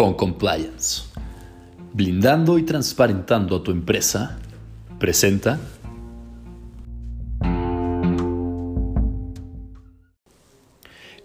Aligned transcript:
con 0.00 0.14
compliance. 0.14 1.02
Blindando 1.92 2.56
y 2.56 2.62
transparentando 2.62 3.56
a 3.56 3.62
tu 3.62 3.70
empresa, 3.70 4.38
presenta 4.98 5.60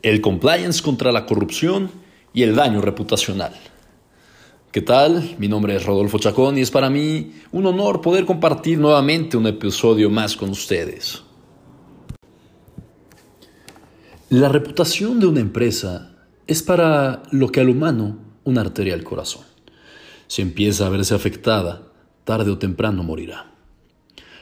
el 0.02 0.20
compliance 0.20 0.84
contra 0.84 1.14
la 1.14 1.26
corrupción 1.26 1.90
y 2.34 2.44
el 2.44 2.54
daño 2.54 2.82
reputacional. 2.82 3.54
¿Qué 4.74 4.82
tal? 4.82 5.38
Mi 5.40 5.48
nombre 5.48 5.78
es 5.78 5.86
Rodolfo 5.86 6.20
Chacón 6.20 6.58
y 6.58 6.62
es 6.62 6.70
para 6.70 6.90
mí 6.90 7.32
un 7.54 7.68
honor 7.68 8.02
poder 8.02 8.26
compartir 8.26 8.78
nuevamente 8.78 9.38
un 9.38 9.48
episodio 9.48 10.10
más 10.10 10.36
con 10.36 10.50
ustedes. 10.50 11.24
La 14.28 14.50
reputación 14.50 15.22
de 15.22 15.28
una 15.28 15.40
empresa 15.40 16.12
es 16.46 16.62
para 16.62 17.24
lo 17.32 17.48
que 17.54 17.62
al 17.62 17.70
humano 17.70 18.25
una 18.46 18.62
arteria 18.62 18.94
al 18.94 19.04
corazón. 19.04 19.44
Si 20.28 20.42
empieza 20.42 20.86
a 20.86 20.90
verse 20.90 21.14
afectada, 21.14 21.92
tarde 22.24 22.52
o 22.52 22.58
temprano 22.58 23.04
morirá. 23.04 23.52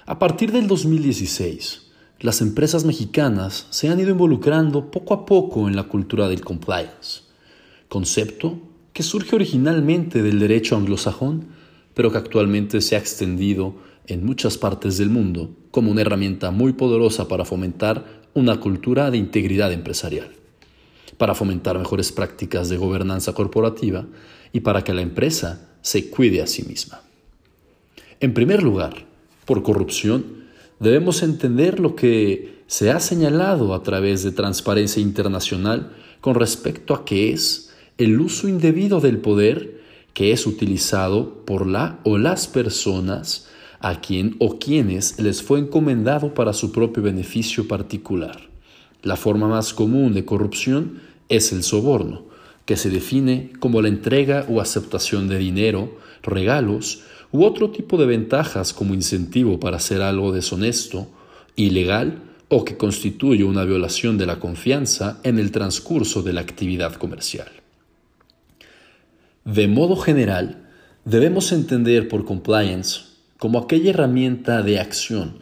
A 0.05 0.19
partir 0.19 0.51
del 0.51 0.67
2016, 0.67 1.91
las 2.19 2.41
empresas 2.41 2.85
mexicanas 2.85 3.67
se 3.69 3.89
han 3.89 3.99
ido 3.99 4.11
involucrando 4.11 4.91
poco 4.91 5.13
a 5.13 5.25
poco 5.25 5.67
en 5.67 5.75
la 5.75 5.83
cultura 5.83 6.27
del 6.27 6.41
compliance, 6.41 7.21
concepto 7.87 8.59
que 8.91 9.03
surge 9.03 9.35
originalmente 9.35 10.21
del 10.21 10.39
derecho 10.39 10.75
anglosajón, 10.75 11.47
pero 11.93 12.11
que 12.11 12.17
actualmente 12.17 12.81
se 12.81 12.95
ha 12.95 12.99
extendido 12.99 13.75
en 14.07 14.25
muchas 14.25 14.57
partes 14.57 14.97
del 14.97 15.09
mundo 15.09 15.55
como 15.71 15.91
una 15.91 16.01
herramienta 16.01 16.51
muy 16.51 16.73
poderosa 16.73 17.27
para 17.27 17.45
fomentar 17.45 18.23
una 18.33 18.59
cultura 18.59 19.11
de 19.11 19.17
integridad 19.17 19.71
empresarial 19.71 20.42
para 21.23 21.35
fomentar 21.35 21.79
mejores 21.79 22.11
prácticas 22.11 22.67
de 22.67 22.75
gobernanza 22.75 23.31
corporativa 23.31 24.05
y 24.51 24.59
para 24.59 24.83
que 24.83 24.93
la 24.93 25.03
empresa 25.03 25.69
se 25.81 26.09
cuide 26.09 26.41
a 26.41 26.47
sí 26.47 26.63
misma. 26.63 26.99
En 28.19 28.33
primer 28.33 28.61
lugar, 28.61 29.05
por 29.45 29.63
corrupción, 29.63 30.43
debemos 30.81 31.23
entender 31.23 31.79
lo 31.79 31.95
que 31.95 32.63
se 32.67 32.91
ha 32.91 32.99
señalado 32.99 33.73
a 33.73 33.83
través 33.83 34.23
de 34.23 34.33
Transparencia 34.33 35.01
Internacional 35.01 35.93
con 36.19 36.35
respecto 36.35 36.93
a 36.93 37.05
qué 37.05 37.31
es 37.31 37.71
el 37.97 38.19
uso 38.19 38.49
indebido 38.49 38.99
del 38.99 39.19
poder 39.19 39.79
que 40.13 40.33
es 40.33 40.45
utilizado 40.45 41.45
por 41.45 41.65
la 41.65 42.01
o 42.03 42.17
las 42.17 42.47
personas 42.47 43.47
a 43.79 44.01
quien 44.01 44.35
o 44.39 44.59
quienes 44.59 45.17
les 45.21 45.41
fue 45.41 45.59
encomendado 45.59 46.33
para 46.33 46.51
su 46.51 46.73
propio 46.73 47.01
beneficio 47.01 47.65
particular. 47.65 48.51
La 49.03 49.17
forma 49.17 49.49
más 49.49 49.73
común 49.73 50.13
de 50.13 50.23
corrupción 50.23 51.12
es 51.29 51.51
el 51.51 51.63
soborno, 51.63 52.25
que 52.65 52.77
se 52.77 52.89
define 52.89 53.51
como 53.59 53.81
la 53.81 53.89
entrega 53.89 54.45
o 54.49 54.61
aceptación 54.61 55.27
de 55.27 55.37
dinero, 55.37 55.97
regalos 56.21 57.03
u 57.31 57.43
otro 57.43 57.71
tipo 57.71 57.97
de 57.97 58.05
ventajas 58.05 58.73
como 58.73 58.93
incentivo 58.93 59.59
para 59.59 59.77
hacer 59.77 60.01
algo 60.01 60.31
deshonesto, 60.31 61.07
ilegal 61.55 62.21
o 62.47 62.63
que 62.63 62.77
constituye 62.77 63.43
una 63.43 63.65
violación 63.65 64.17
de 64.17 64.27
la 64.27 64.39
confianza 64.39 65.19
en 65.23 65.39
el 65.39 65.51
transcurso 65.51 66.21
de 66.21 66.33
la 66.33 66.41
actividad 66.41 66.93
comercial. 66.93 67.47
De 69.43 69.67
modo 69.67 69.95
general, 69.95 70.69
debemos 71.03 71.51
entender 71.51 72.07
por 72.07 72.25
compliance 72.25 73.01
como 73.37 73.59
aquella 73.59 73.89
herramienta 73.89 74.61
de 74.61 74.79
acción 74.79 75.39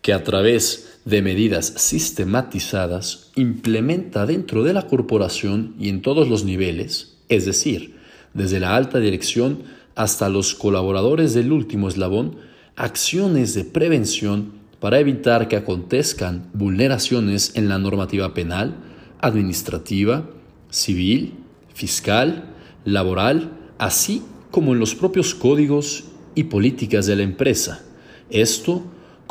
que 0.00 0.12
a 0.12 0.24
través 0.24 0.91
de 1.04 1.22
medidas 1.22 1.66
sistematizadas 1.76 3.30
implementa 3.34 4.26
dentro 4.26 4.62
de 4.62 4.72
la 4.72 4.86
corporación 4.86 5.74
y 5.78 5.88
en 5.88 6.02
todos 6.02 6.28
los 6.28 6.44
niveles, 6.44 7.16
es 7.28 7.44
decir, 7.44 7.96
desde 8.34 8.60
la 8.60 8.76
alta 8.76 8.98
dirección 8.98 9.62
hasta 9.94 10.28
los 10.28 10.54
colaboradores 10.54 11.34
del 11.34 11.52
último 11.52 11.88
eslabón, 11.88 12.36
acciones 12.76 13.54
de 13.54 13.64
prevención 13.64 14.52
para 14.80 14.98
evitar 14.98 15.48
que 15.48 15.56
acontezcan 15.56 16.48
vulneraciones 16.54 17.52
en 17.54 17.68
la 17.68 17.78
normativa 17.78 18.32
penal, 18.34 18.76
administrativa, 19.20 20.28
civil, 20.70 21.34
fiscal, 21.74 22.44
laboral, 22.84 23.52
así 23.78 24.22
como 24.50 24.72
en 24.72 24.80
los 24.80 24.94
propios 24.94 25.34
códigos 25.34 26.04
y 26.34 26.44
políticas 26.44 27.06
de 27.06 27.16
la 27.16 27.22
empresa. 27.22 27.84
Esto 28.30 28.82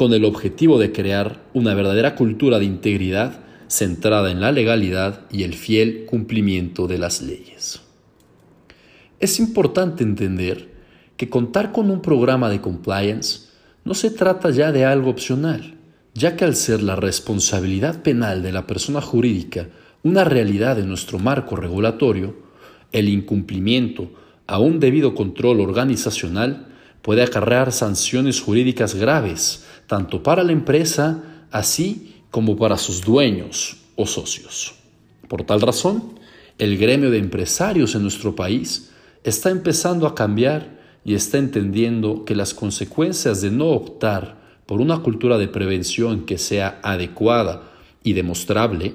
con 0.01 0.13
el 0.13 0.25
objetivo 0.25 0.79
de 0.79 0.91
crear 0.91 1.44
una 1.53 1.75
verdadera 1.75 2.16
cultura 2.16 2.57
de 2.57 2.66
integridad 2.66 3.41
centrada 3.67 4.31
en 4.31 4.41
la 4.41 4.51
legalidad 4.51 5.28
y 5.29 5.44
el 5.44 5.53
fiel 5.53 6.07
cumplimiento 6.07 6.88
de 6.88 6.97
las 6.97 7.22
leyes. 7.22 7.81
Es 9.19 9.38
importante 9.38 10.03
entender 10.03 10.72
que 11.17 11.29
contar 11.29 11.72
con 11.72 11.91
un 11.91 12.01
programa 12.01 12.50
de 12.50 12.62
compliance 12.62 13.50
no 13.85 13.94
se 13.94 14.09
trata 14.09 14.50
ya 14.50 14.72
de 14.72 14.85
algo 14.85 15.12
opcional, 15.12 15.75
ya 16.16 16.35
que 16.35 16.45
al 16.45 16.56
ser 16.56 16.81
la 16.81 16.95
responsabilidad 16.95 18.01
penal 18.01 18.41
de 18.41 18.53
la 18.53 18.66
persona 18.66 19.01
jurídica 19.01 19.69
una 20.01 20.23
realidad 20.23 20.78
de 20.78 20.83
nuestro 20.83 21.19
marco 21.19 21.56
regulatorio, 21.56 22.38
el 22.91 23.07
incumplimiento 23.07 24.12
a 24.47 24.57
un 24.57 24.79
debido 24.79 25.13
control 25.13 25.59
organizacional 25.59 26.70
puede 27.01 27.23
acarrear 27.23 27.72
sanciones 27.72 28.41
jurídicas 28.41 28.95
graves 28.95 29.66
tanto 29.88 30.23
para 30.23 30.44
la 30.44 30.51
empresa 30.51 31.23
así 31.51 32.23
como 32.31 32.56
para 32.56 32.78
sus 32.78 33.01
dueños 33.01 33.78
o 33.95 34.06
socios. 34.06 34.75
Por 35.28 35.44
tal 35.44 35.62
razón, 35.62 36.13
el 36.57 36.78
gremio 36.78 37.12
de 37.12 37.17
empresarios 37.17 37.95
en 37.95 38.03
nuestro 38.03 38.35
país 38.35 38.91
está 39.23 39.50
empezando 39.50 40.07
a 40.07 40.16
cambiar 40.16 40.79
y 41.03 41.16
está 41.16 41.38
entendiendo 41.38 42.25
que 42.25 42.35
las 42.35 42.53
consecuencias 42.53 43.41
de 43.41 43.51
no 43.51 43.68
optar 43.68 44.39
por 44.66 44.81
una 44.81 45.00
cultura 45.00 45.38
de 45.38 45.47
prevención 45.47 46.25
que 46.25 46.38
sea 46.38 46.79
adecuada 46.83 47.63
y 48.03 48.13
demostrable 48.13 48.94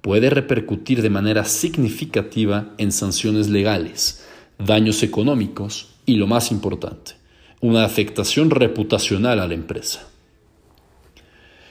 puede 0.00 0.30
repercutir 0.30 1.02
de 1.02 1.10
manera 1.10 1.44
significativa 1.44 2.74
en 2.78 2.92
sanciones 2.92 3.48
legales, 3.48 4.24
daños 4.58 5.02
económicos 5.02 5.94
y, 6.06 6.16
lo 6.16 6.26
más 6.26 6.52
importante, 6.52 7.12
una 7.60 7.84
afectación 7.84 8.50
reputacional 8.50 9.40
a 9.40 9.48
la 9.48 9.54
empresa. 9.54 10.08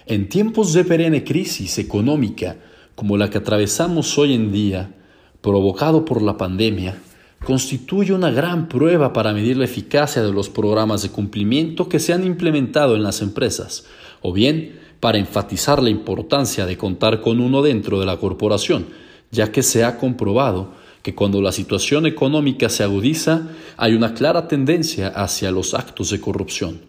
En 0.05 0.29
tiempos 0.29 0.73
de 0.73 0.83
perenne 0.83 1.23
crisis 1.23 1.77
económica 1.77 2.57
como 2.95 3.17
la 3.17 3.29
que 3.29 3.37
atravesamos 3.37 4.17
hoy 4.17 4.33
en 4.33 4.51
día, 4.51 4.95
provocado 5.41 6.03
por 6.03 6.21
la 6.21 6.35
pandemia, 6.35 6.97
constituye 7.45 8.13
una 8.13 8.31
gran 8.31 8.67
prueba 8.67 9.13
para 9.13 9.33
medir 9.33 9.57
la 9.57 9.65
eficacia 9.65 10.23
de 10.23 10.33
los 10.33 10.49
programas 10.49 11.03
de 11.03 11.09
cumplimiento 11.09 11.87
que 11.87 11.99
se 11.99 12.13
han 12.13 12.25
implementado 12.25 12.95
en 12.95 13.03
las 13.03 13.21
empresas, 13.21 13.85
o 14.21 14.33
bien 14.33 14.79
para 14.99 15.19
enfatizar 15.19 15.81
la 15.81 15.91
importancia 15.91 16.65
de 16.65 16.77
contar 16.77 17.21
con 17.21 17.39
uno 17.39 17.61
dentro 17.61 17.99
de 17.99 18.07
la 18.07 18.17
corporación, 18.17 18.87
ya 19.29 19.51
que 19.51 19.61
se 19.61 19.83
ha 19.83 19.97
comprobado 19.97 20.71
que 21.07 21.16
cuando 21.16 21.41
la 21.41 21.53
situación 21.53 22.06
económica 22.06 22.68
se 22.68 22.84
agudiza 22.84 23.47
hay 23.78 23.94
una 23.94 24.13
clara 24.13 24.50
tendencia 24.50 25.07
hacia 25.07 25.51
los 25.51 25.73
actos 25.73 26.09
de 26.09 26.19
corrupción, 26.19 26.81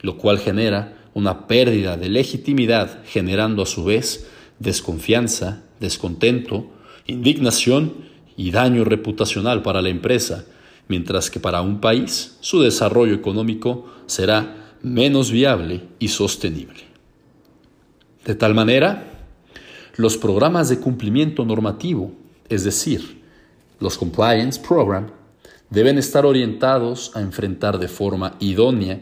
lo 0.00 0.18
cual 0.18 0.40
genera 0.40 1.06
una 1.14 1.46
pérdida 1.46 1.96
de 1.96 2.08
legitimidad 2.08 3.04
generando 3.04 3.62
a 3.62 3.66
su 3.66 3.84
vez 3.84 4.26
desconfianza, 4.58 5.62
descontento, 5.78 6.68
indignación 7.06 7.92
y 8.36 8.50
daño 8.50 8.82
reputacional 8.82 9.62
para 9.62 9.82
la 9.82 9.90
empresa, 9.90 10.46
mientras 10.88 11.30
que 11.30 11.38
para 11.38 11.62
un 11.62 11.80
país 11.80 12.38
su 12.40 12.60
desarrollo 12.62 13.14
económico 13.14 13.86
será 14.06 14.74
menos 14.82 15.30
viable 15.30 15.82
y 16.00 16.08
sostenible. 16.08 16.80
De 18.24 18.34
tal 18.34 18.52
manera, 18.52 19.28
los 19.94 20.16
programas 20.16 20.68
de 20.68 20.80
cumplimiento 20.80 21.44
normativo, 21.44 22.10
es 22.48 22.64
decir, 22.64 23.19
los 23.80 23.98
compliance 23.98 24.60
program, 24.60 25.10
deben 25.70 25.98
estar 25.98 26.24
orientados 26.26 27.12
a 27.14 27.20
enfrentar 27.20 27.78
de 27.78 27.88
forma 27.88 28.36
idónea 28.40 29.00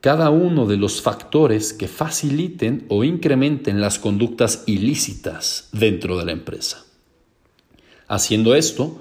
cada 0.00 0.30
uno 0.30 0.66
de 0.66 0.76
los 0.76 1.02
factores 1.02 1.72
que 1.72 1.88
faciliten 1.88 2.86
o 2.88 3.04
incrementen 3.04 3.80
las 3.80 3.98
conductas 3.98 4.64
ilícitas 4.66 5.68
dentro 5.72 6.16
de 6.18 6.24
la 6.24 6.32
empresa. 6.32 6.84
Haciendo 8.08 8.54
esto, 8.54 9.00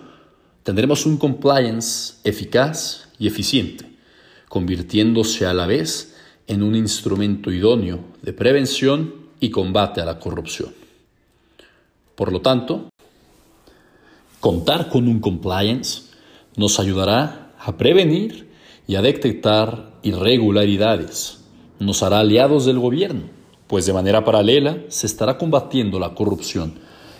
tendremos 0.63 1.05
un 1.05 1.17
compliance 1.17 2.15
eficaz 2.23 3.09
y 3.17 3.27
eficiente, 3.27 3.85
convirtiéndose 4.49 5.45
a 5.45 5.53
la 5.53 5.67
vez 5.67 6.15
en 6.47 6.63
un 6.63 6.75
instrumento 6.75 7.51
idóneo 7.51 7.99
de 8.21 8.33
prevención 8.33 9.15
y 9.39 9.49
combate 9.51 10.01
a 10.01 10.05
la 10.05 10.19
corrupción. 10.19 10.73
Por 12.15 12.33
lo 12.33 12.41
tanto, 12.41 12.88
contar 14.39 14.89
con 14.89 15.07
un 15.07 15.19
compliance 15.19 16.03
nos 16.55 16.79
ayudará 16.79 17.53
a 17.59 17.77
prevenir 17.77 18.49
y 18.87 18.95
a 18.95 19.01
detectar 19.01 19.93
irregularidades. 20.03 21.39
Nos 21.79 22.03
hará 22.03 22.19
aliados 22.19 22.65
del 22.65 22.79
gobierno, 22.79 23.23
pues 23.67 23.85
de 23.85 23.93
manera 23.93 24.23
paralela 24.23 24.77
se 24.89 25.07
estará 25.07 25.37
combatiendo 25.37 25.99
la 25.99 26.13
corrupción 26.15 26.73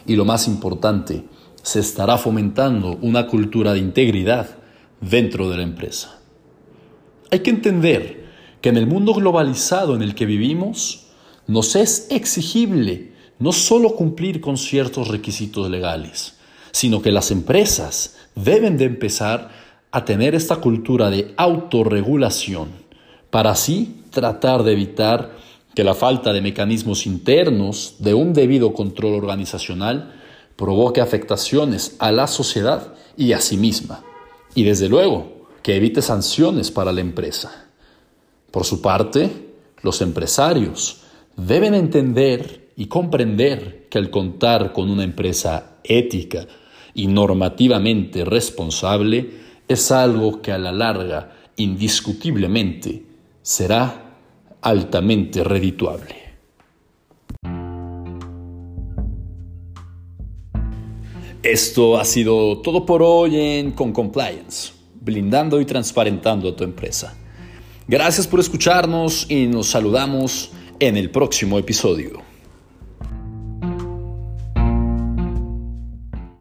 y 0.05 0.15
lo 0.15 0.25
más 0.25 0.47
importante, 0.47 1.25
se 1.61 1.79
estará 1.79 2.17
fomentando 2.17 2.97
una 3.01 3.27
cultura 3.27 3.73
de 3.73 3.79
integridad 3.79 4.57
dentro 5.01 5.49
de 5.49 5.57
la 5.57 5.63
empresa. 5.63 6.19
Hay 7.31 7.39
que 7.39 7.51
entender 7.51 8.25
que 8.61 8.69
en 8.69 8.77
el 8.77 8.87
mundo 8.87 9.13
globalizado 9.13 9.95
en 9.95 10.01
el 10.01 10.15
que 10.15 10.25
vivimos, 10.25 11.07
nos 11.47 11.75
es 11.75 12.07
exigible 12.09 13.13
no 13.39 13.51
solo 13.51 13.95
cumplir 13.95 14.41
con 14.41 14.57
ciertos 14.57 15.07
requisitos 15.07 15.69
legales, 15.69 16.38
sino 16.71 17.01
que 17.01 17.11
las 17.11 17.31
empresas 17.31 18.15
deben 18.35 18.77
de 18.77 18.85
empezar 18.85 19.49
a 19.91 20.05
tener 20.05 20.35
esta 20.35 20.57
cultura 20.57 21.09
de 21.09 21.33
autorregulación 21.37 22.69
para 23.29 23.51
así 23.51 24.03
tratar 24.11 24.63
de 24.63 24.73
evitar 24.73 25.31
que 25.75 25.83
la 25.83 25.93
falta 25.93 26.33
de 26.33 26.41
mecanismos 26.41 27.05
internos 27.05 27.95
de 27.99 28.13
un 28.13 28.33
debido 28.33 28.73
control 28.73 29.13
organizacional 29.13 30.13
provoque 30.55 31.01
afectaciones 31.01 31.95
a 31.99 32.11
la 32.11 32.27
sociedad 32.27 32.93
y 33.15 33.33
a 33.33 33.39
sí 33.39 33.55
misma. 33.55 34.03
Y 34.55 34.63
desde 34.63 34.89
luego, 34.89 35.47
que 35.63 35.75
evite 35.75 36.01
sanciones 36.01 36.71
para 36.71 36.91
la 36.91 37.01
empresa. 37.01 37.67
Por 38.51 38.65
su 38.65 38.81
parte, 38.81 39.29
los 39.81 40.01
empresarios 40.01 41.01
deben 41.35 41.73
entender 41.73 42.71
y 42.75 42.87
comprender 42.87 43.87
que 43.89 43.97
al 43.97 44.09
contar 44.09 44.73
con 44.73 44.89
una 44.89 45.03
empresa 45.03 45.68
ética 45.83 46.47
y 46.93 47.07
normativamente 47.07 48.25
responsable 48.25 49.29
es 49.67 49.91
algo 49.91 50.41
que 50.41 50.51
a 50.51 50.57
la 50.57 50.71
larga 50.71 51.31
indiscutiblemente 51.55 53.03
será 53.41 54.15
altamente 54.61 55.43
redituable. 55.43 56.15
Esto 61.41 61.97
ha 61.97 62.03
sido 62.03 62.59
todo 62.59 62.85
por 62.85 63.01
hoy 63.01 63.37
en 63.37 63.71
Con 63.71 63.93
Compliance, 63.93 64.73
blindando 64.99 65.61
y 65.61 65.65
transparentando 65.65 66.49
a 66.49 66.55
tu 66.55 66.65
empresa. 66.65 67.15
Gracias 67.87 68.27
por 68.27 68.39
escucharnos 68.39 69.25
y 69.29 69.47
nos 69.47 69.67
saludamos 69.67 70.51
en 70.79 70.97
el 70.97 71.09
próximo 71.11 71.57
episodio. 71.57 72.28